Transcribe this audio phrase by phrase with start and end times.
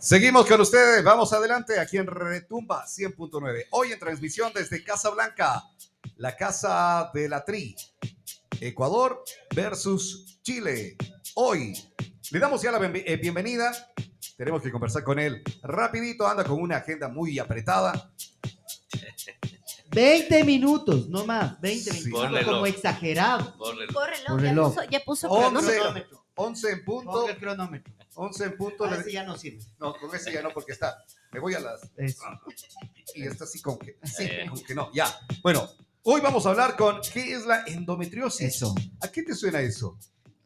[0.00, 3.66] Seguimos con ustedes, vamos adelante aquí en Retumba 100.9.
[3.72, 5.62] Hoy en transmisión desde Casa Blanca,
[6.16, 7.76] la casa de la Tri,
[8.62, 9.22] Ecuador
[9.54, 10.96] versus Chile.
[11.34, 11.74] Hoy
[12.30, 13.72] le damos ya la eh, bienvenida,
[14.38, 18.10] tenemos que conversar con él rapidito, anda con una agenda muy apretada.
[19.90, 23.54] 20 minutos, no más, 20 minutos, como exagerado.
[24.38, 25.78] reloj, Ya, puso, ya 11,
[26.36, 27.28] 11 en punto.
[27.28, 27.99] el cronómetro.
[28.14, 28.78] 11 en punto.
[28.78, 29.64] Con ese ya no sirve.
[29.78, 31.04] No, con ese ya no, porque está.
[31.32, 31.80] Me voy a las.
[33.14, 33.98] Y está así como que.
[34.04, 34.46] Sí, eh.
[34.48, 34.90] como que no.
[34.92, 35.06] Ya.
[35.42, 35.68] Bueno,
[36.02, 38.54] hoy vamos a hablar con qué es la endometriosis.
[38.54, 38.74] Eso.
[39.00, 39.98] ¿A qué te suena eso?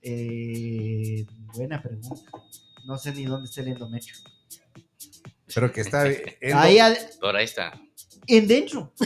[0.03, 2.30] Eh, buena pregunta.
[2.87, 4.15] No sé ni dónde está el endometrio.
[5.55, 6.03] Pero que está.
[6.55, 6.78] Ahí
[7.20, 7.81] Por ahí está.
[8.27, 8.92] En dentro.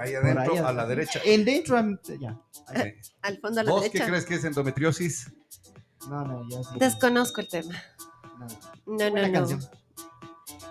[0.00, 1.20] Ahí adentro, a la derecha.
[1.24, 1.76] En dentro,
[2.20, 2.38] ya.
[3.22, 4.04] Al fondo a la ¿Vos derecha.
[4.04, 5.32] qué crees que es endometriosis?
[6.08, 6.78] No, no, yo sí.
[6.78, 7.74] Desconozco el tema.
[8.86, 9.58] No, no, no.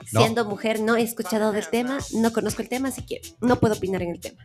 [0.05, 3.75] Siendo mujer, no he escuchado del tema, no conozco el tema, así que no puedo
[3.75, 4.43] opinar en el tema.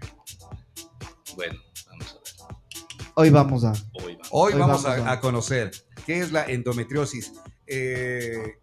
[1.36, 2.58] Bueno, vamos a ver.
[3.14, 3.72] Hoy vamos a.
[4.30, 5.70] Hoy vamos, a, conocer
[6.06, 7.32] qué es la endometriosis.
[7.66, 8.58] Eh,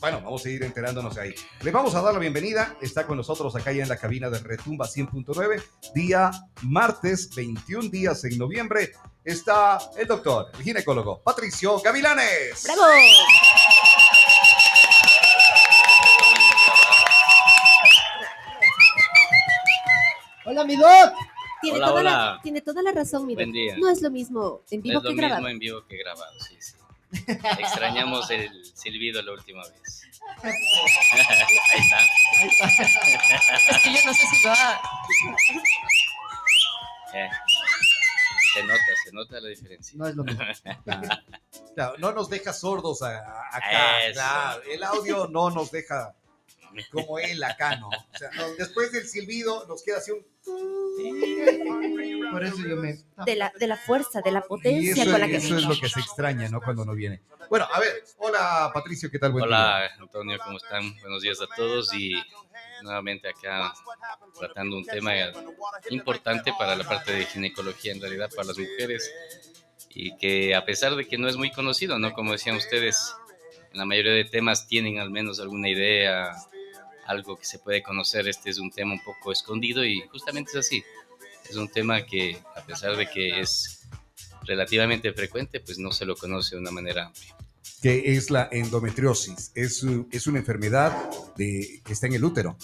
[0.00, 1.34] bueno, vamos a ir enterándonos ahí.
[1.62, 2.76] Le vamos a dar la bienvenida.
[2.80, 5.62] Está con nosotros acá ya en la cabina de Retumba 100.9,
[5.94, 6.30] día
[6.62, 8.92] martes, 21 días en noviembre.
[9.26, 12.62] Está el doctor, el ginecólogo Patricio Gavilanes.
[12.62, 12.82] ¡Bravo!
[20.44, 21.12] Hola, mi doc.
[21.60, 22.10] Tiene, hola, toda, hola.
[22.10, 23.48] La, tiene toda la razón, mi doc.
[23.78, 25.12] No es lo mismo en vivo que grabado.
[25.12, 26.74] No es lo mismo en vivo que grabado, sí, sí.
[27.58, 30.02] Extrañamos el silbido la última vez.
[30.44, 31.98] Ahí está.
[33.70, 34.80] Es que yo no sé si va.
[37.12, 37.30] Eh,
[38.56, 39.98] se nota, se nota la diferencia.
[39.98, 40.42] No es lo mismo.
[41.74, 44.06] Claro, no nos deja sordos acá.
[44.70, 46.14] el audio no nos deja
[46.84, 47.88] como él acá, ¿no?
[47.88, 50.24] O sea, después del silbido nos queda así un...
[52.30, 52.98] Por eso yo me...
[53.24, 55.88] De la, de la fuerza, de la potencia con la que Eso es lo que
[55.88, 56.60] se extraña, ¿no?
[56.60, 57.22] Cuando no viene.
[57.48, 59.32] Bueno, a ver, hola Patricio, ¿qué tal?
[59.32, 60.96] Buen hola Antonio, ¿cómo están?
[61.00, 62.14] Buenos días a todos y
[62.82, 63.72] nuevamente acá
[64.38, 65.12] tratando un tema
[65.90, 69.12] importante para la parte de ginecología, en realidad para las mujeres
[69.90, 72.12] y que a pesar de que no es muy conocido, ¿no?
[72.12, 73.14] Como decían ustedes,
[73.72, 76.32] en la mayoría de temas tienen al menos alguna idea,
[77.06, 78.28] algo que se puede conocer.
[78.28, 80.84] Este es un tema un poco escondido y justamente es así.
[81.48, 83.88] Es un tema que a pesar de que es
[84.42, 87.36] relativamente frecuente, pues no se lo conoce de una manera amplia.
[87.82, 89.52] ¿Qué es la endometriosis?
[89.54, 90.92] ¿Es, es una enfermedad
[91.36, 92.56] de, que está en el útero?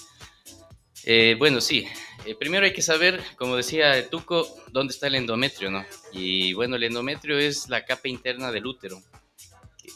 [1.04, 1.86] Eh, bueno, sí.
[2.24, 5.84] Eh, primero hay que saber, como decía Tuco, dónde está el endometrio, ¿no?
[6.12, 9.02] Y bueno, el endometrio es la capa interna del útero.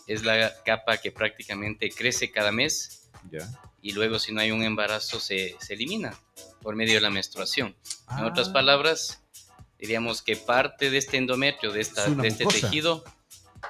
[0.07, 3.09] Es la capa que prácticamente crece cada mes.
[3.31, 3.49] Ya
[3.87, 6.19] y luego si no hay un embarazo se, se elimina
[6.61, 7.77] por medio de la menstruación.
[8.19, 8.53] En otras ah.
[8.53, 9.23] palabras,
[9.79, 13.05] diríamos que parte de este endometrio, de, esta, de este tejido,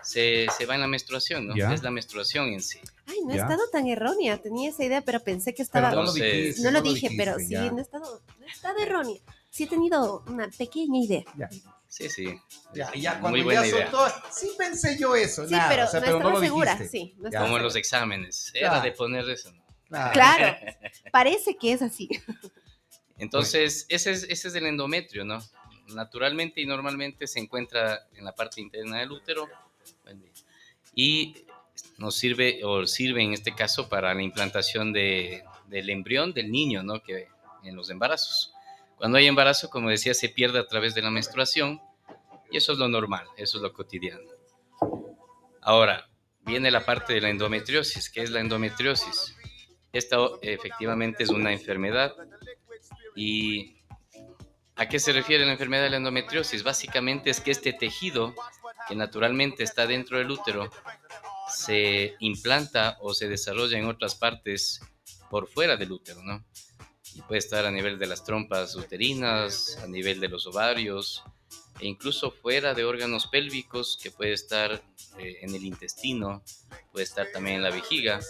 [0.02, 1.54] se, se, va en la menstruación, ¿no?
[1.70, 2.80] Es la menstruación en sí.
[3.04, 5.90] Ay, no he estado tan errónea, tenía esa idea, pero pensé que estaba...
[5.90, 9.20] no, lo, dijiste, no lo dije, pero sí, no he, estado, no he estado errónea.
[9.50, 11.24] Sí he tenido una pequeña idea.
[11.88, 12.40] Sí, sí.
[12.72, 15.46] Ya, ya cuando Muy buena ya soltó, sí pensé yo eso.
[15.46, 17.14] Sí, pero, no estaba no segura, sí.
[17.38, 19.65] Como en los exámenes, era de poner eso, ¿no?
[19.88, 20.56] Claro,
[21.12, 22.08] parece que es así.
[23.18, 25.38] Entonces, ese es, ese es el endometrio, ¿no?
[25.94, 29.48] Naturalmente y normalmente se encuentra en la parte interna del útero
[30.94, 31.34] y
[31.98, 36.82] nos sirve, o sirve en este caso, para la implantación de, del embrión del niño,
[36.82, 37.02] ¿no?
[37.02, 37.28] Que
[37.62, 38.52] en los embarazos.
[38.96, 41.80] Cuando hay embarazo, como decía, se pierde a través de la menstruación
[42.50, 44.28] y eso es lo normal, eso es lo cotidiano.
[45.60, 46.08] Ahora,
[46.42, 48.08] viene la parte de la endometriosis.
[48.08, 49.34] ¿Qué es la endometriosis?
[49.92, 52.14] Esta efectivamente es una enfermedad.
[53.14, 53.76] ¿Y
[54.74, 56.62] a qué se refiere la enfermedad de la endometriosis?
[56.62, 58.34] Básicamente es que este tejido
[58.88, 60.70] que naturalmente está dentro del útero
[61.48, 64.80] se implanta o se desarrolla en otras partes
[65.30, 66.44] por fuera del útero, ¿no?
[67.14, 71.24] Y puede estar a nivel de las trompas uterinas, a nivel de los ovarios,
[71.80, 74.82] e incluso fuera de órganos pélvicos, que puede estar
[75.18, 76.42] eh, en el intestino,
[76.92, 78.20] puede estar también en la vejiga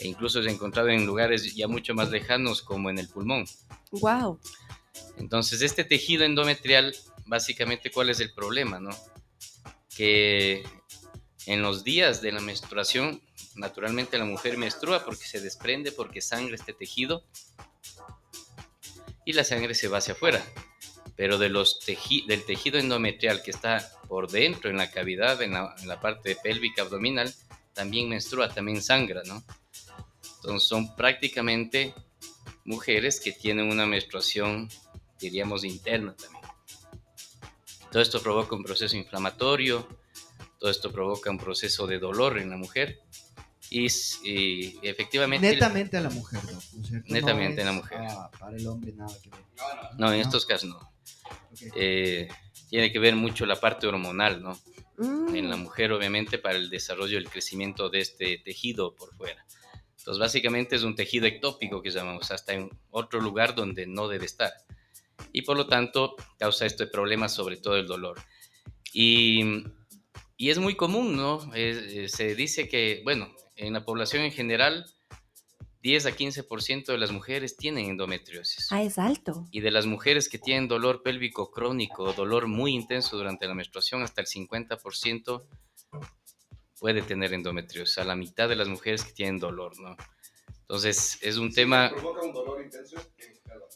[0.00, 3.44] e incluso se ha encontrado en lugares ya mucho más lejanos como en el pulmón.
[3.92, 4.40] Wow.
[5.18, 6.94] Entonces, este tejido endometrial,
[7.26, 8.90] básicamente, ¿cuál es el problema, no?
[9.94, 10.64] Que
[11.46, 13.22] en los días de la menstruación,
[13.56, 17.22] naturalmente la mujer menstrua porque se desprende, porque sangra este tejido
[19.26, 20.42] y la sangre se va hacia afuera.
[21.14, 25.74] Pero de los del tejido endometrial que está por dentro, en la cavidad, en la,
[25.78, 27.34] en la parte pélvica abdominal,
[27.74, 29.44] también menstrua, también sangra, ¿no?
[30.42, 31.94] Entonces son prácticamente
[32.64, 34.68] mujeres que tienen una menstruación,
[35.18, 36.40] diríamos, interna también.
[37.90, 39.86] Todo esto provoca un proceso inflamatorio,
[40.58, 43.00] todo esto provoca un proceso de dolor en la mujer
[43.70, 43.86] y,
[44.82, 45.52] efectivamente...
[45.52, 46.60] Netamente a la mujer, ¿no?
[47.06, 47.98] Netamente a la mujer.
[48.38, 49.40] para el hombre nada que ver.
[49.98, 50.92] No, en estos casos no.
[51.76, 52.28] Eh,
[52.68, 54.58] tiene que ver mucho la parte hormonal, ¿no?
[54.98, 55.62] En la mm.
[55.62, 59.44] mujer, obviamente, para el desarrollo y el crecimiento de este tejido por fuera.
[60.00, 64.24] Entonces, básicamente es un tejido ectópico que llamamos, hasta en otro lugar donde no debe
[64.24, 64.50] estar.
[65.30, 68.18] Y por lo tanto, causa este problema, sobre todo el dolor.
[68.94, 69.42] Y,
[70.38, 71.50] y es muy común, ¿no?
[71.54, 74.86] Eh, se dice que, bueno, en la población en general,
[75.82, 78.72] 10 a 15% de las mujeres tienen endometriosis.
[78.72, 79.48] Ah, es alto.
[79.50, 84.02] Y de las mujeres que tienen dolor pélvico crónico, dolor muy intenso durante la menstruación,
[84.02, 85.44] hasta el 50%
[86.80, 87.98] puede tener endometriosis.
[87.98, 89.96] A la mitad de las mujeres que tienen dolor, ¿no?
[90.62, 91.90] Entonces, es un tema...
[91.90, 92.96] ¿Sí provoca un dolor intenso?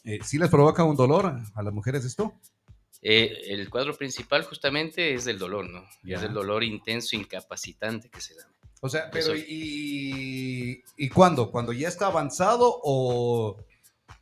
[0.03, 2.33] Eh, ¿Sí les provoca un dolor a las mujeres esto?
[3.01, 5.85] Eh, el cuadro principal justamente es el dolor, ¿no?
[6.03, 8.47] Es el dolor intenso, incapacitante que se da.
[8.81, 11.51] O sea, pero ¿y, ¿y cuándo?
[11.51, 13.57] ¿Cuando ya está avanzado o...?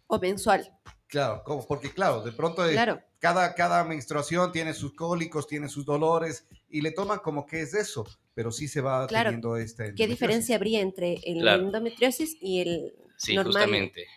[0.08, 0.70] O mensual.
[1.08, 1.66] Claro, ¿cómo?
[1.66, 2.76] porque claro, de pronto eh,
[3.20, 7.74] cada, cada menstruación tiene sus cólicos, tiene sus dolores y le toman como que es
[7.74, 9.94] eso, pero sí se va teniendo este...
[9.96, 14.08] ¿Qué diferencia habría entre el endometriosis y el Sí, justamente.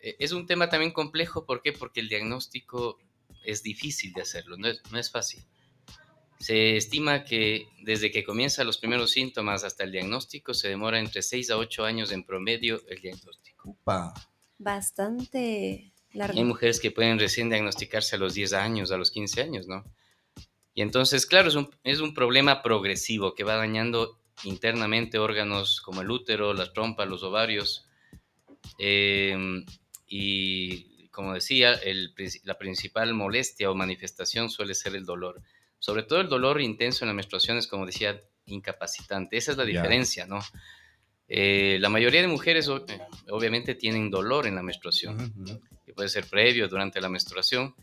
[0.00, 1.72] E, es un tema también complejo, ¿por qué?
[1.72, 2.98] Porque el diagnóstico
[3.44, 5.44] es difícil de hacerlo, no es, no es fácil.
[6.38, 11.22] Se estima que desde que comienzan los primeros síntomas hasta el diagnóstico se demora entre
[11.22, 13.76] 6 a 8 años en promedio el diagnóstico.
[14.58, 16.38] Bastante largo.
[16.38, 19.84] Hay mujeres que pueden recién diagnosticarse a los 10 años, a los 15 años, ¿no?
[20.74, 26.02] Y entonces, claro, es un, es un problema progresivo que va dañando internamente órganos como
[26.02, 27.86] el útero, las trompas, los ovarios.
[28.78, 29.64] Em,
[30.06, 32.12] y como decía, el,
[32.42, 35.40] la principal molestia o manifestación suele ser el dolor.
[35.78, 39.36] Sobre todo el dolor intenso en la menstruación es, como decía, incapacitante.
[39.36, 40.40] Esa es la diferencia, ¿no?
[41.28, 42.98] Eh, la mayoría de mujeres eh,
[43.30, 45.32] obviamente tienen dolor en la menstruación,
[45.86, 47.74] que puede ser previo, durante la menstruación,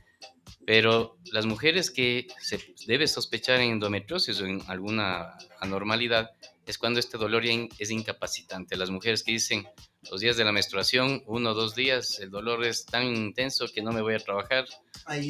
[0.66, 6.32] pero las mujeres que se debe sospechar en endometriosis o en alguna anormalidad
[6.66, 8.78] es cuando este dolor es incapacitante.
[8.78, 9.68] Las mujeres que dicen,
[10.10, 13.82] los días de la menstruación, uno o dos días, el dolor es tan intenso que
[13.82, 14.66] no me voy a trabajar,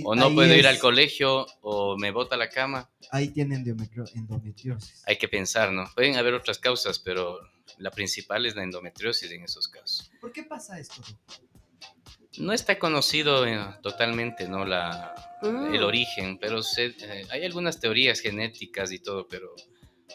[0.03, 2.89] o no puedo ir al colegio, o me bota la cama.
[3.11, 5.03] Ahí tienen endometriosis.
[5.07, 5.85] Hay que pensar, ¿no?
[5.95, 7.39] Pueden haber otras causas, pero
[7.77, 10.11] la principal es la endometriosis en esos casos.
[10.19, 11.01] ¿Por qué pasa esto?
[12.37, 14.65] No está conocido eh, totalmente, ¿no?
[14.65, 15.13] La,
[15.43, 15.83] El mm.
[15.83, 19.53] origen, pero eh, hay algunas teorías genéticas y todo, pero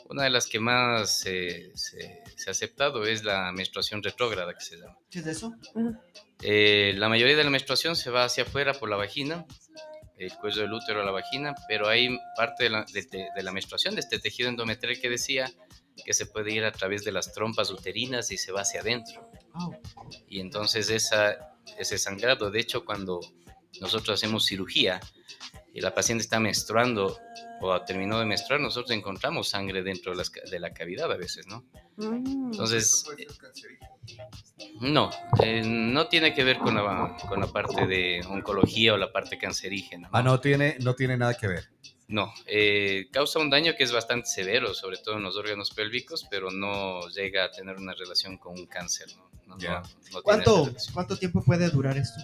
[0.08, 1.72] una de las que más se,
[2.46, 4.96] ha aceptado es la menstruación retrógrada, que se llama.
[5.10, 5.54] ¿Qué es eso?
[6.42, 9.44] Eh, la mayoría de la menstruación se va hacia afuera por la vagina,
[10.16, 14.19] el cuello del útero a la vagina, pero hay parte de la, menstruación, de este
[14.19, 15.50] tejido endometrial que decía,
[16.04, 19.30] que se puede ir a través de las trompas uterinas y se va hacia adentro.
[20.28, 23.20] Y entonces esa, ese sangrado, de hecho, cuando
[23.80, 25.00] nosotros hacemos cirugía
[25.72, 27.18] y la paciente está menstruando
[27.60, 31.64] o terminó de menstruar, nosotros encontramos sangre dentro de, la cavidad a veces, ¿no?
[31.96, 32.52] Mm.
[32.52, 33.04] Entonces,
[34.80, 35.10] no,
[35.43, 39.38] eh, no tiene que ver con la, con la parte de oncología o la parte
[39.38, 40.08] cancerígena.
[40.12, 41.70] Ah, no tiene, no tiene nada que ver.
[42.08, 46.25] No, eh, causa un daño que es bastante severo, sobre todo en los órganos pélvicos,
[46.31, 49.08] pero no llega a tener una relación con un cáncer.
[49.46, 49.56] ¿no?
[50.22, 52.20] ¿Cuánto, ¿Cuánto tiempo puede durar esto,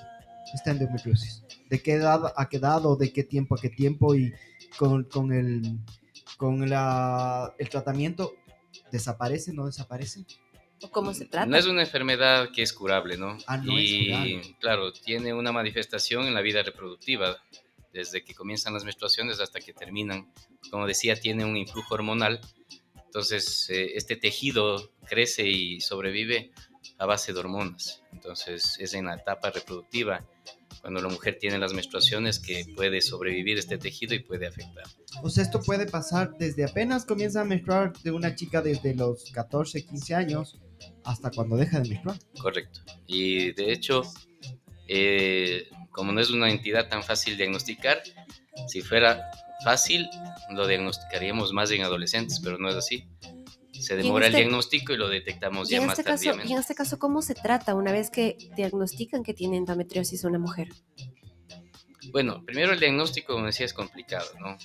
[0.54, 1.42] esta endometriosis?
[1.68, 4.14] ¿De qué edad a qué edad o de qué tiempo a qué tiempo?
[4.14, 4.32] Y
[4.78, 5.78] con, con el,
[6.36, 8.34] con la, el tratamiento,
[8.92, 10.24] ¿desaparece, no desaparece?
[10.80, 11.46] ¿O cómo se trata?
[11.46, 13.38] No es una enfermedad que es curable, ¿no?
[13.46, 17.36] Ah, no y claro, tiene una manifestación en la vida reproductiva,
[17.92, 20.32] desde que comienzan las menstruaciones hasta que terminan.
[20.70, 22.40] Como decía, tiene un influjo hormonal,
[23.04, 26.52] entonces eh, este tejido crece y sobrevive
[26.98, 28.02] a base de hormonas.
[28.12, 30.26] Entonces es en la etapa reproductiva
[30.80, 34.84] cuando la mujer tiene las menstruaciones que puede sobrevivir este tejido y puede afectar.
[35.22, 39.30] O sea, esto puede pasar desde apenas comienza a menstruar de una chica desde los
[39.30, 40.58] 14, 15 años
[41.04, 42.18] hasta cuando deja de menstruar.
[42.40, 42.80] Correcto.
[43.06, 44.02] Y de hecho,
[44.88, 48.02] eh, como no es una entidad tan fácil de diagnosticar,
[48.68, 49.30] si fuera
[49.64, 50.08] fácil,
[50.50, 53.06] lo diagnosticaríamos más en adolescentes, pero no es así
[53.82, 56.12] se demora el este diagnóstico y lo detectamos ya más este
[56.44, 60.38] y en este caso, ¿cómo se trata una vez que diagnostican que tiene endometriosis una
[60.38, 60.68] mujer?
[62.10, 64.56] Bueno, primero el diagnóstico, como decía, es complicado, ¿no?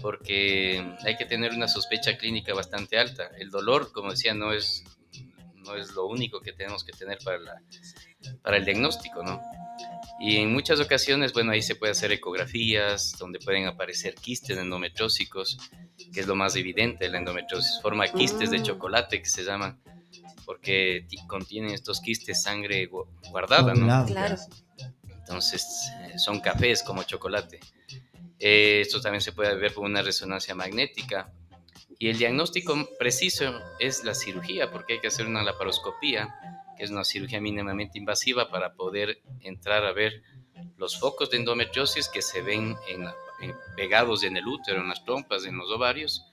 [0.00, 3.30] Porque hay que tener una sospecha clínica bastante alta.
[3.38, 4.84] El dolor, como decía, no es,
[5.54, 7.62] no es lo único que tenemos que tener para, la,
[8.42, 9.40] para el diagnóstico, ¿no?
[10.18, 15.58] Y en muchas ocasiones, bueno, ahí se puede hacer ecografías donde pueden aparecer quistes endometriósicos,
[16.12, 17.80] que es lo más evidente, la endometriosis.
[17.82, 19.78] Forma quistes de chocolate que se llaman,
[20.46, 22.88] porque contienen estos quistes sangre
[23.30, 24.06] guardada, ¿no?
[24.06, 24.36] Claro.
[25.06, 27.60] Entonces, eh, son cafés como chocolate.
[28.38, 31.32] Eh, esto también se puede ver con una resonancia magnética.
[31.98, 36.34] Y el diagnóstico preciso es la cirugía, porque hay que hacer una laparoscopía
[36.76, 40.22] que es una cirugía mínimamente invasiva para poder entrar a ver
[40.76, 43.06] los focos de endometriosis que se ven en,
[43.76, 46.24] pegados en el útero, en las trompas, en los ovarios,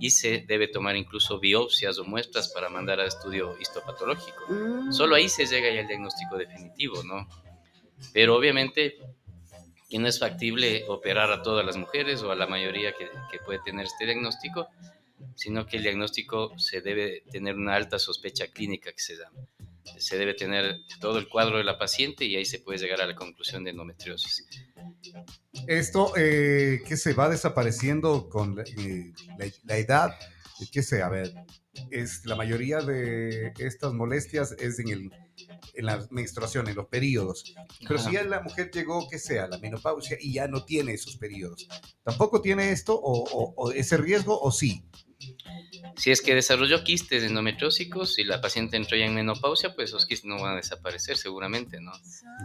[0.00, 4.44] y se debe tomar incluso biopsias o muestras para mandar a estudio histopatológico.
[4.48, 4.92] Mm.
[4.92, 7.28] Solo ahí se llega ya al diagnóstico definitivo, ¿no?
[8.12, 8.98] Pero obviamente
[9.88, 13.38] que no es factible operar a todas las mujeres o a la mayoría que, que
[13.38, 14.66] puede tener este diagnóstico,
[15.34, 19.48] sino que el diagnóstico se debe tener una alta sospecha clínica que se llama
[19.98, 23.06] se debe tener todo el cuadro de la paciente y ahí se puede llegar a
[23.06, 24.46] la conclusión de endometriosis.
[25.66, 29.12] Esto eh, que se va desapareciendo con la, eh,
[29.68, 30.14] edad,
[30.72, 31.32] qué sé, a ver,
[31.90, 35.10] es la mayoría de estas molestias es en, el,
[35.74, 37.54] en la menstruación, en los periodos.
[37.86, 41.16] Pero si ya la mujer llegó, que sea, la menopausia y ya no tiene esos
[41.16, 41.68] periodos,
[42.02, 44.84] ¿tampoco tiene esto o ese riesgo o sí?
[45.96, 50.06] Si es que desarrolló quistes endometriósicos y la paciente entró ya en menopausia, pues esos
[50.06, 51.92] quistes no van a desaparecer seguramente, ¿no?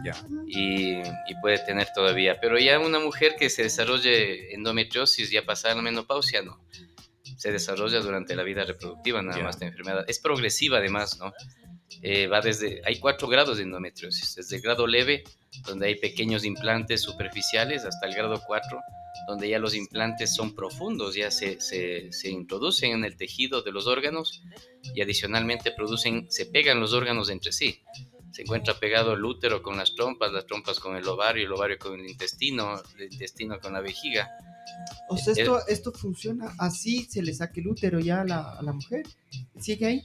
[0.04, 0.14] Ya.
[0.46, 1.02] Y,
[1.42, 2.38] puede tener todavía.
[2.40, 6.62] Pero ya una mujer que se desarrolle endometriosis ya pasada la menopausia, no.
[7.36, 10.04] Se desarrolla durante la vida reproductiva nada más la enfermedad.
[10.06, 11.32] Es progresiva además, ¿no?
[12.02, 15.24] Eh, va desde, hay cuatro grados de endometriosis, desde el grado leve,
[15.66, 18.80] donde hay pequeños implantes superficiales, hasta el grado 4,
[19.30, 23.86] donde ya los implantes son profundos, ya se, se, introducen en el tejido de los
[23.86, 24.42] órganos
[24.92, 27.80] y adicionalmente producen, se pegan los órganos entre sí.
[28.32, 31.78] Se encuentra pegado el útero con las trompas, las trompas con el ovario, el ovario
[31.78, 34.28] con el intestino, el intestino con la vejiga.
[35.08, 38.62] O sea, esto, esto funciona así, se le saca el útero ya a la, a
[38.62, 39.04] la mujer,
[39.58, 40.04] sigue ahí.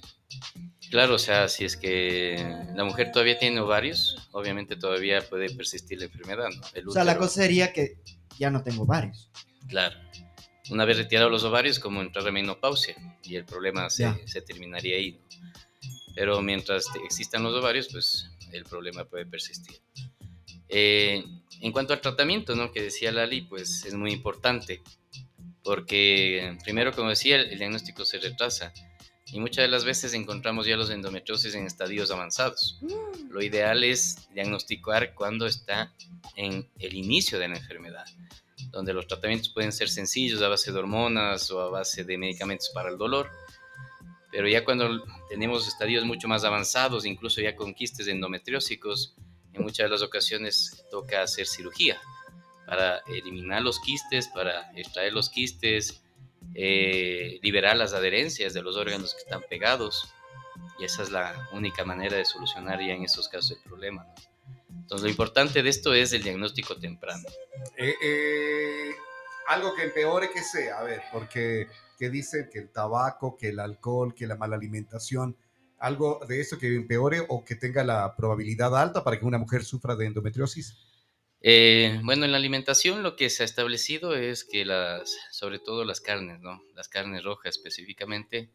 [0.91, 2.37] Claro, o sea, si es que
[2.75, 6.49] la mujer todavía tiene ovarios, obviamente todavía puede persistir la enfermedad.
[6.49, 6.91] ¿no?
[6.91, 7.97] o sea, la cosa sería que
[8.39, 9.29] ya no tengo ovarios.
[9.67, 9.95] Claro.
[10.69, 14.15] Una vez retirados los ovarios, como entrar a menopausia y el problema se,
[14.45, 15.19] terminaría ahí.
[16.15, 19.79] Pero mientras existan los ovarios, pues el problema puede persistir.
[20.69, 21.23] Eh,
[21.61, 22.71] en cuanto al tratamiento, ¿no?
[22.71, 24.81] Que decía Lali, pues es muy importante.
[25.63, 28.73] Porque primero, como decía, el diagnóstico se retrasa
[29.31, 32.79] y muchas de las veces encontramos ya los endometriosis en estadios avanzados.
[32.81, 33.31] Mm.
[33.31, 35.91] Lo ideal es diagnosticar cuando está
[36.35, 38.05] en el inicio de la enfermedad,
[38.71, 42.69] donde los tratamientos pueden ser sencillos a base de hormonas o a base de medicamentos
[42.69, 43.29] para el dolor,
[44.31, 49.15] pero ya cuando tenemos estadios mucho más avanzados, incluso ya con quistes endometriósicos,
[49.53, 51.97] en muchas de las ocasiones toca hacer cirugía
[52.67, 56.03] para eliminar los quistes, para extraer los quistes,
[56.55, 60.09] eh, liberar las adherencias de los órganos que están pegados.
[60.79, 64.07] Y esa es la única manera de solucionar ya en esos casos el problema.
[64.69, 67.27] Entonces, lo importante de esto es el diagnóstico temprano.
[67.77, 68.91] Eh, eh,
[69.47, 73.59] algo que empeore que sea, a ver, porque que dicen que el tabaco, que el
[73.59, 75.35] alcohol, que la mala alimentación,
[75.79, 79.63] algo de eso que empeore o que tenga la probabilidad alta para que una mujer
[79.63, 80.77] sufra de endometriosis.
[81.47, 85.85] Eh, bueno, en la alimentación lo que se ha establecido es que las, sobre todo
[85.85, 86.63] las carnes, ¿no?
[86.73, 88.49] Las carnes rojas específicamente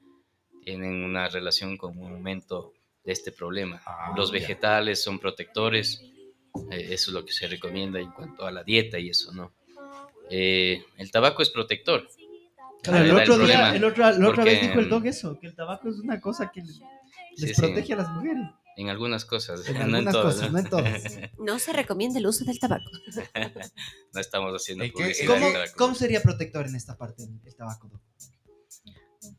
[0.65, 2.73] tienen una relación con un aumento
[3.05, 3.81] de este problema.
[3.87, 6.03] Ah, Los vegetales son protectores,
[6.73, 9.53] eh, eso es lo que se recomienda en cuanto a la dieta y eso, ¿no?
[10.29, 12.09] Eh, el tabaco es protector.
[12.93, 15.89] el otro día, el otro, la otra vez dijo el dog eso, que el tabaco
[15.91, 16.65] es una cosa que
[17.37, 18.49] les protege a las mujeres.
[18.81, 19.69] En algunas cosas.
[19.69, 20.61] En no en todas, ¿no?
[21.45, 21.59] ¿no?
[21.59, 22.91] se recomienda el uso del tabaco.
[24.15, 24.85] no estamos haciendo
[25.27, 25.47] ¿Cómo,
[25.77, 27.91] ¿Cómo, sería protector en esta parte el tabaco?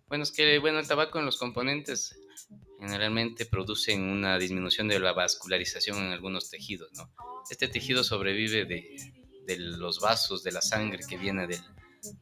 [0.05, 2.15] Bueno, es que bueno, el tabaco en los componentes
[2.79, 7.11] generalmente producen una disminución de la vascularización en algunos tejidos, ¿no?
[7.49, 8.95] Este tejido sobrevive de,
[9.47, 11.59] de los vasos de la sangre que viene de,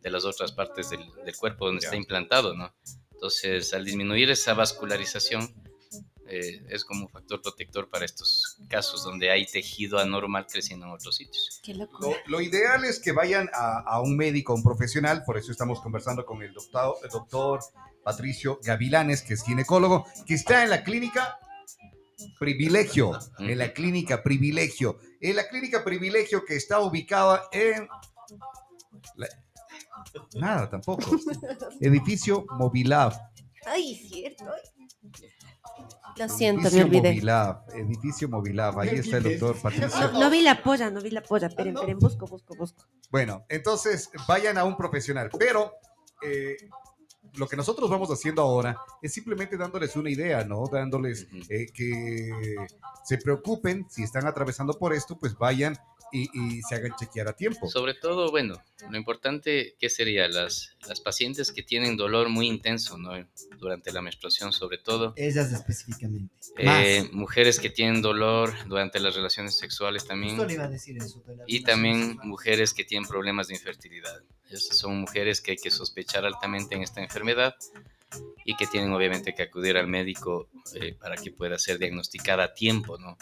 [0.02, 2.74] de las otras partes del, del cuerpo donde está implantado, ¿no?
[3.12, 5.54] Entonces, al disminuir esa vascularización,
[6.30, 10.92] eh, es como un factor protector para estos casos donde hay tejido anormal creciendo en
[10.92, 11.62] otros sitios.
[12.28, 16.44] lo, ideal es que vayan a, un médico, un profesional, por eso estamos conversando con
[16.44, 17.62] el doctor, el doctor
[18.04, 21.40] Patricio Gavilanes, que es ginecólogo, que está en la clínica
[22.38, 25.00] Privilegio, en la clínica Privilegio.
[25.22, 27.88] En la clínica Privilegio que está ubicada en...
[30.36, 31.18] Nada, tampoco.
[31.82, 33.14] Edificio Movilab.
[33.66, 34.46] Ay, cierto.
[36.18, 37.10] Lo siento, edificio me olvidé.
[37.14, 40.12] Movilab, edificio Movilab, ahí está el doctor Patricio.
[40.14, 41.48] No, vi la polla, no vi la polla.
[41.48, 42.86] Esperen, esperen, busco, busco, busco.
[43.10, 45.72] Bueno, entonces vayan a un profesional, pero
[46.22, 46.58] eh,
[47.36, 50.66] lo que nosotros vamos haciendo ahora es simplemente dándoles una idea, ¿no?
[50.70, 52.56] Dándoles eh, que
[53.04, 55.78] se preocupen, si están atravesando por esto, pues vayan
[56.12, 57.70] y, se hagan chequear a tiempo.
[57.70, 62.98] Sobre todo, bueno, lo importante que sería las, las pacientes que tienen dolor muy intenso,
[62.98, 63.12] ¿no?
[63.58, 65.14] Durante la menstruación, sobre todo.
[65.16, 66.34] Ellas específicamente.
[66.58, 70.38] Eh, mujeres que tienen dolor durante las relaciones sexuales también.
[70.50, 71.24] iba a decir eso.
[71.48, 74.22] y también mujeres que tienen problemas de infertilidad.
[74.50, 77.56] Esas son mujeres que hay que sospechar altamente en esta enfermedad
[78.44, 82.54] y que tienen obviamente que acudir al médico eh, para que pueda ser diagnosticada a
[82.54, 83.18] tiempo, ¿no?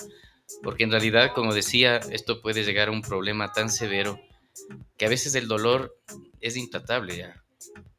[0.63, 4.19] Porque en realidad, como decía, esto puede llegar a un problema tan severo
[4.97, 5.95] que a veces el dolor
[6.39, 7.43] es intratable ya.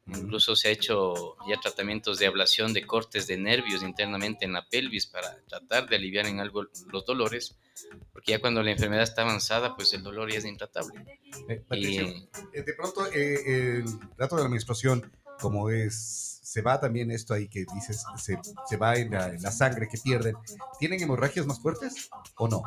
[0.07, 4.67] Incluso se ha hecho ya tratamientos de ablación de cortes de nervios internamente en la
[4.67, 7.55] pelvis para tratar de aliviar en algo los dolores,
[8.11, 11.19] porque ya cuando la enfermedad está avanzada, pues el dolor ya es intratable.
[11.47, 11.63] Eh,
[12.53, 13.85] eh, de pronto, eh, el
[14.17, 18.77] dato de la menstruación, como es se va también esto ahí que dices, se, se
[18.77, 20.35] va en la, sangre que pierden.
[20.79, 22.63] ¿Tienen hemorragias más fuertes o no?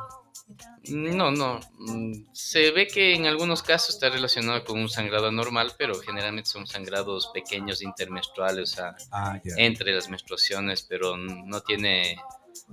[0.88, 1.58] No, no.
[1.78, 6.48] Mm, se ve que en algunos casos está relacionado con un sangrado anormal, pero generalmente
[6.48, 12.18] son sangrados pequeños intermenstruales, o sea, ah, entre las menstruaciones, pero no tiene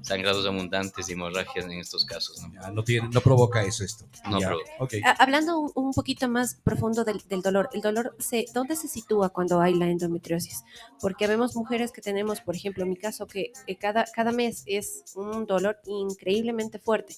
[0.02, 2.42] sangrados abundantes y hemorragias en estos casos.
[2.42, 2.72] ¿no?
[2.72, 4.06] no, tiene, no provoca eso esto.
[4.30, 4.98] No provoca.
[5.18, 9.74] Hablando un, poquito más profundo del, dolor, ¿el dolor se, dónde se sitúa cuando hay
[9.76, 10.64] la endometriosis?
[11.02, 15.04] Porque vemos mujeres que tenemos, por ejemplo, en mi caso, que, cada, cada mes es
[15.16, 17.16] un dolor increíblemente fuerte.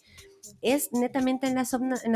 [0.62, 1.65] ¿Es netamente en la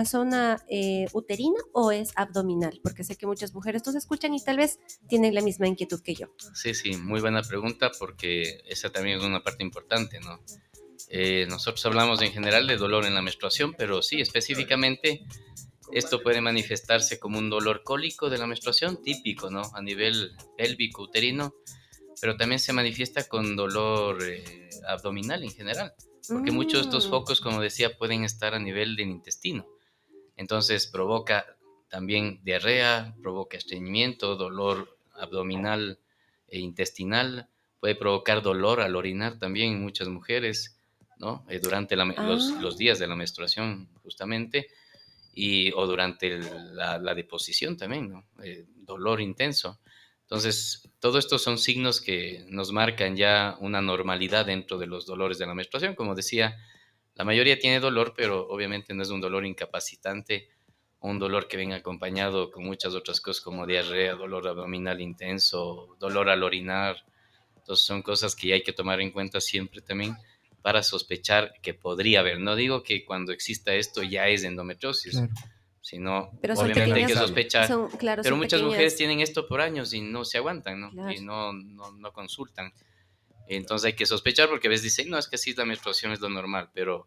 [0.05, 2.79] zona, eh, uterina o es abdominal?
[2.83, 6.15] Porque sé que muchas mujeres nos escuchan y tal vez tienen la misma inquietud que
[6.15, 6.27] yo.
[6.53, 10.39] Sí, sí, muy buena pregunta porque esa también es una parte importante, ¿no?
[11.09, 15.25] Eh, nosotros hablamos en general de dolor en la menstruación, pero sí, específicamente
[15.91, 19.61] esto puede manifestarse como un dolor cólico de la menstruación típico, ¿no?
[19.73, 21.53] A nivel pélvico, uterino,
[22.19, 25.93] pero también se manifiesta con dolor eh, abdominal en general
[26.27, 27.09] porque muchos de estos mm.
[27.09, 29.67] focos, como decía, pueden estar a nivel del intestino.
[30.35, 31.45] Entonces provoca
[31.89, 35.99] también diarrea, provoca estreñimiento, dolor abdominal
[36.47, 37.49] e intestinal,
[37.79, 40.77] puede provocar dolor al orinar también en muchas mujeres,
[41.19, 41.45] ¿no?
[41.49, 42.37] Eh, durante ah.
[42.59, 44.67] los, días de la menstruación, justamente,
[45.33, 48.25] y, o durante la, deposición también, ¿no?
[48.43, 49.79] Eh, dolor intenso.
[50.25, 55.37] Entonces, todo esto son signos que nos marcan ya una normalidad dentro de los dolores
[55.37, 55.95] de la menstruación.
[55.95, 56.57] Como decía,
[57.13, 60.49] la mayoría tiene dolor, pero obviamente no es un dolor incapacitante
[61.05, 66.29] un dolor que venga acompañado con muchas otras cosas como diarrea, dolor abdominal intenso, dolor
[66.29, 66.97] al orinar.
[67.57, 70.15] Entonces, son cosas que hay que tomar en cuenta siempre también
[70.61, 72.39] para sospechar que podría haber.
[72.39, 75.21] No digo que cuando exista esto ya es endometriosis
[75.85, 77.69] sino obviamente hay que sospechar.
[78.23, 81.11] pero muchas mujeres tienen esto por años y no se aguantan, ¿no?
[81.11, 82.73] Y no, no, no, consultan.
[83.47, 86.19] Entonces hay que sospechar porque a veces dicen, no, es que sí, la menstruación es
[86.21, 87.05] lo normal, pero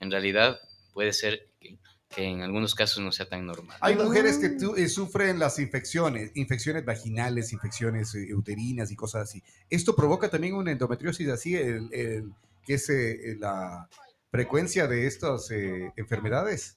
[0.00, 0.58] en realidad
[0.92, 1.78] puede ser que,
[2.16, 3.78] en algunos casos no sea tan normal.
[3.80, 9.40] Hay mujeres que eh, sufren las infecciones, infecciones vaginales, infecciones eh, uterinas y cosas así.
[9.70, 12.32] ¿Esto provoca también una endometriosis así, el,
[12.64, 13.88] que es eh, la
[14.32, 15.48] frecuencia de estas
[15.96, 16.76] enfermedades?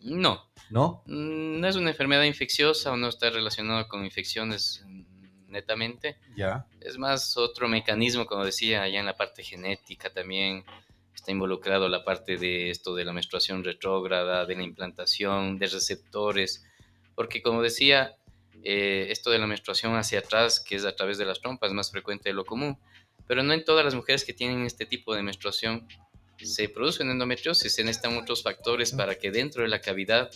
[0.00, 0.44] No.
[0.70, 1.02] ¿No?
[1.06, 5.02] Mm, no es una enfermedad infecciosa o no está relacionada con infecciones mm,
[5.48, 6.18] netamente.
[6.36, 6.66] Ya.
[6.80, 10.64] Es más otro mecanismo, como decía, allá en la parte genética también
[11.14, 16.64] está involucrado la parte de esto de la menstruación retrógrada, de la implantación de receptores,
[17.14, 18.16] porque como decía,
[18.62, 21.74] eh, esto de la menstruación hacia atrás, que es a través de las trompas, es
[21.74, 22.78] más frecuente de lo común,
[23.26, 25.86] pero no en todas las mujeres que tienen este tipo de menstruación
[26.42, 30.30] se producen endometriosis, se necesitan otros factores para que dentro de la cavidad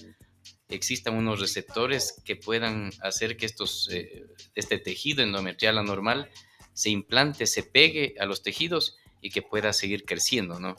[0.68, 6.30] existan unos receptores que puedan hacer que estos, eh, este tejido endometrial anormal
[6.72, 10.74] se implante, se pegue a los tejidos y que pueda seguir creciendo, ¿no?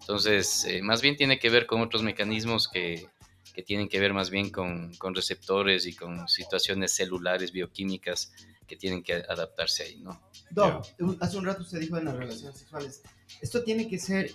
[0.00, 3.08] Entonces, eh, más bien tiene que ver con otros mecanismos que,
[3.54, 8.32] que tienen que ver más bien con, con, receptores y con situaciones celulares, bioquímicas
[8.66, 10.20] que tienen que adaptarse ahí, ¿no?
[10.50, 10.86] Doc,
[11.20, 13.02] hace un rato usted dijo en las relaciones sexuales,
[13.40, 14.32] esto tiene que ser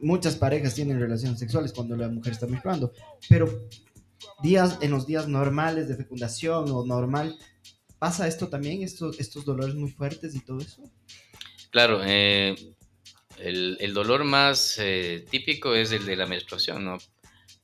[0.00, 2.92] muchas parejas tienen relaciones sexuales cuando la mujer está menstruando,
[3.28, 3.68] pero
[4.42, 7.36] días, en los días normales de fecundación o normal,
[7.98, 10.82] ¿pasa esto también, estos, estos dolores muy fuertes y todo eso?
[11.70, 12.56] Claro, eh,
[13.38, 16.98] el, el dolor más eh, típico es el de la menstruación, ¿no?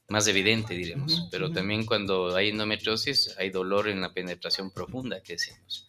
[0.09, 1.29] Más evidente, diremos.
[1.31, 5.88] Pero también cuando hay endometriosis hay dolor en la penetración profunda, que decimos.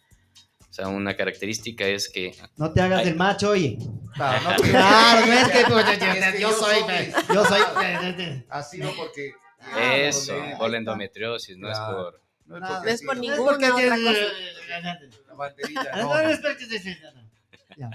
[0.76, 3.08] O sea, una característica es que No te hagas Ay.
[3.08, 3.78] el macho, oye.
[4.14, 7.44] Claro, no, que- Claro, no es que pues, Es que yo yo soy, soy- yo
[7.46, 7.60] soy.
[8.50, 9.32] Ha sido porque.
[9.80, 12.20] eso, Ah, por la endometriosis, no es por...
[12.44, 14.12] No porque No es por ninguna otra cosa.
[15.28, 16.28] la banderita, No, no, no, no.
[16.28, 16.96] es porque-
[17.78, 17.90] Ya.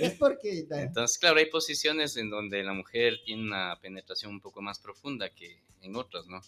[0.00, 0.66] Es porque.
[0.70, 5.28] Entonces, claro, hay posiciones en donde la mujer tiene una penetración un poco más profunda
[5.28, 6.40] que en otras, ¿no?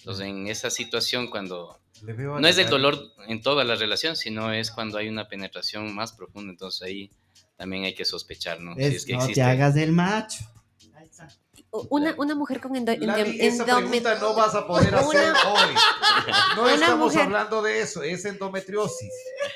[0.00, 3.74] Entonces, en esa situación, cuando Le veo a no es el dolor en toda la
[3.76, 6.50] relación, sino es cuando hay una penetración más profunda.
[6.52, 7.10] Entonces, ahí
[7.56, 8.74] también hay que sospechar, ¿no?
[8.74, 9.40] Si Es- que no existe.
[9.42, 10.42] te hagas el macho.
[10.96, 11.28] Ahí está.
[11.88, 15.34] Una, una mujer con endo, Lali, endom- esa pregunta no vas a poder Una- hacer
[15.46, 15.74] hoy.
[16.56, 19.12] No Una estamos mujer- hablando de eso, es endometriosis.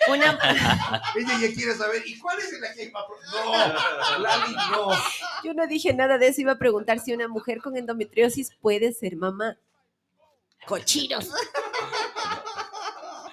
[0.08, 0.38] una,
[1.16, 4.88] Ella ya quiere saber, ¿y cuál es la que No, Lali, no.
[5.42, 8.92] yo no dije nada de eso, iba a preguntar si una mujer con endometriosis puede
[8.92, 9.56] ser mamá.
[10.66, 11.30] Cochinos.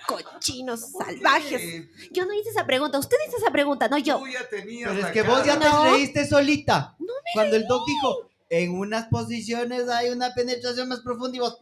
[0.07, 1.87] Cochinos salvajes.
[2.11, 4.19] Yo no hice esa pregunta, usted hizo esa pregunta, no yo.
[4.19, 5.83] Tú ya tenías Pero es que vos ya te No.
[5.85, 6.97] reíste solita.
[7.33, 11.57] Cuando el doc dijo, en unas posiciones hay una penetración más profunda y vos.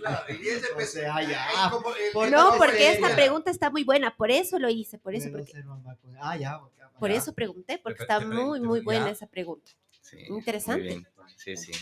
[0.00, 1.46] Claro, y ese O pues, sea, ya.
[1.54, 4.70] ay, como el- Por- el- No, porque esta pregunta está muy buena, por eso lo
[4.70, 5.84] hice, por eso, porque, con-
[6.20, 6.56] Ah, ya.
[6.56, 7.16] ok, por Ya.
[7.18, 8.84] eso pregunté, porque Te- está te- te- muy, te- muy ya.
[8.84, 9.70] buena esa pregunta.
[10.00, 11.02] Sí, Interesante.
[11.36, 11.72] Sí, sí.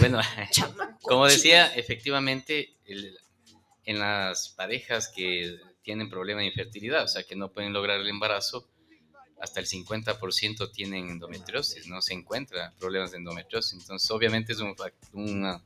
[0.00, 0.20] Bueno,
[1.02, 3.16] como decía, efectivamente, el-
[3.84, 8.08] en las parejas que tienen problema de infertilidad, o sea, que no pueden lograr el
[8.08, 8.68] embarazo,
[9.40, 13.72] hasta el 50% tienen endometriosis, no se encuentra problemas de endometriosis.
[13.80, 14.76] Entonces, obviamente es un,
[15.14, 15.60] una-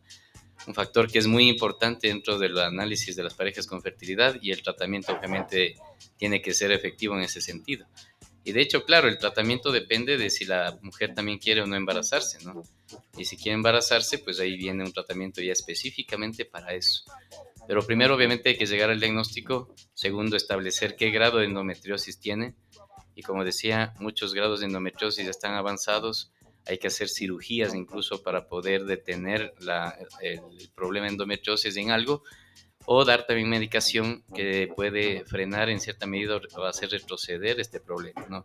[0.66, 4.50] un factor que es muy importante dentro del análisis de las parejas con fertilidad y
[4.52, 5.76] el tratamiento obviamente
[6.16, 7.86] tiene que ser efectivo en ese sentido.
[8.46, 11.74] Y de hecho, claro, el tratamiento depende de si la mujer también quiere o no
[11.74, 12.62] embarazarse, ¿no?
[13.18, 17.02] Y si quiere embarazarse, pues ahí viene un tratamiento ya específicamente para eso.
[17.66, 19.74] Pero primero, obviamente, hay que llegar al diagnóstico.
[19.94, 22.54] Segundo, establecer qué grado de endometriosis tiene.
[23.16, 26.30] Y como decía, muchos grados de endometriosis están avanzados.
[26.66, 31.90] Hay que hacer cirugías incluso para poder detener la- el, el problema de endometriosis en
[31.90, 32.22] algo.
[32.86, 38.24] O dar también medicación que puede frenar en cierta medida o hacer retroceder este problema,
[38.28, 38.44] ¿no?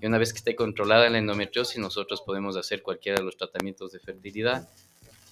[0.00, 3.92] Y una vez que esté controlada la endometriosis, nosotros podemos hacer cualquiera de los tratamientos
[3.92, 4.68] de fertilidad,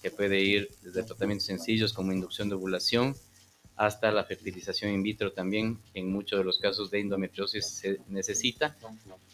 [0.01, 3.15] que puede ir desde tratamientos sencillos como inducción de ovulación
[3.75, 8.77] hasta la fertilización in vitro también, en muchos de los casos de endometriosis se necesita,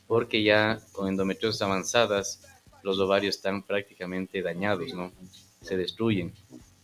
[0.08, 2.42] porque ya con endometriosis avanzadas
[2.84, 5.12] los ovarios están prácticamente dañados, ¿no?
[5.62, 6.34] Se destruyen.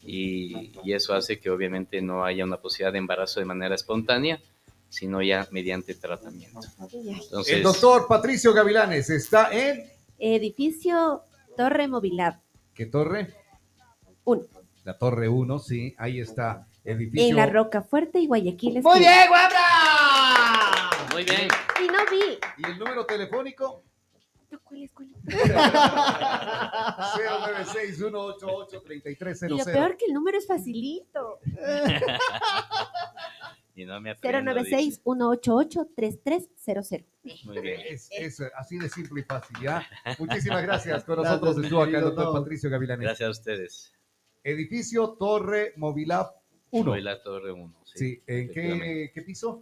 [0.10, 4.40] Y, y eso hace que obviamente no haya una posibilidad de embarazo de manera espontánea,
[4.88, 6.62] sino ya mediante tratamiento.
[6.82, 9.84] Entonces, El doctor Patricio Gavilanes está en.
[10.18, 11.24] Edificio
[11.58, 12.40] Torre Movilab.
[12.74, 13.34] ¿Qué torre?
[14.24, 14.44] Uno.
[14.86, 16.66] La torre 1, sí, ahí está.
[16.86, 17.28] Edificio.
[17.28, 18.82] En la Roca Fuerte y Guayaquil.
[18.82, 19.60] ¡Muy bien, guapra!
[21.12, 21.50] muy bien.
[21.84, 22.38] Y no vi.
[22.58, 23.84] ¿Y el número telefónico?
[24.50, 25.18] No, ¿cuál es, cuál es?
[27.98, 29.46] 096-188-3300.
[29.46, 31.40] Y lo peor que el número es facilito.
[33.76, 34.78] Y no me aprendo, dice.
[35.06, 37.06] 096-188-3300.
[37.46, 37.82] Muy bien.
[37.88, 39.86] Es, es así de simple y fácil, ¿ya?
[40.20, 41.04] Muchísimas gracias.
[41.04, 42.40] Con Gracias, nosotros estuvo acá el doctor Doc.
[42.40, 43.04] Patricio Gavilanes.
[43.04, 43.94] Gracias a ustedes.
[44.44, 46.32] Edificio Torre Movilab
[46.72, 46.92] 1.
[46.92, 47.76] Soy la Torre 1.
[47.94, 48.86] Sí, ¿en efectivamente.
[48.86, 49.62] qué, qué piso?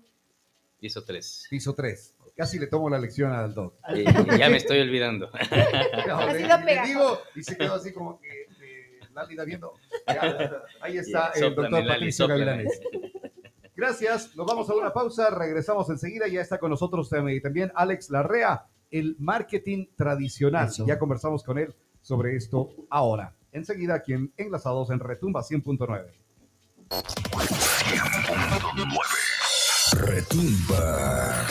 [0.79, 1.47] Piso 3.
[1.49, 2.14] Piso 3.
[2.35, 3.75] Casi le tomo la lección al doc.
[4.37, 5.29] ya me estoy olvidando.
[6.07, 6.87] No, Ha le- sido le pegajoso.
[6.93, 8.27] digo, y se quedó así como que
[8.61, 9.73] eh, Lali está viendo.
[10.07, 12.27] Ya, ahí está el doctor Lali, Patricio.
[12.27, 12.79] Gavilanes.
[13.75, 18.65] Gracias, nos vamos a una pausa, regresamos enseguida, ya está con nosotros también Alex Larrea,
[18.91, 20.67] el marketing tradicional.
[20.67, 20.85] Eso.
[20.85, 23.33] Ya conversamos con él sobre esto ahora.
[23.51, 26.11] Enseguida aquí en Enlazados en Retumba 100.9.
[29.93, 31.45] Retumba.